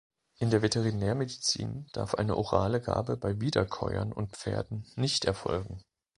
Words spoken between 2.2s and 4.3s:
orale Gabe bei Wiederkäuern